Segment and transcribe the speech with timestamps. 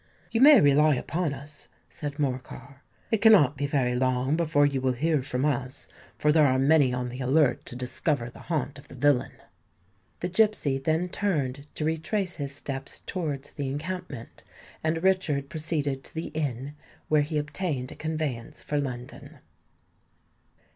[0.31, 4.93] "You may rely upon us," said Morcar: "it cannot be very long before you will
[4.93, 8.87] hear from us, for there are many on the alert to discover the haunt of
[8.87, 9.33] the villain."
[10.19, 14.43] The gipsy then turned to retrace his steps towards the encampment;
[14.83, 16.73] and Richard proceeded to the inn,
[17.07, 19.37] where he obtained a conveyance for London.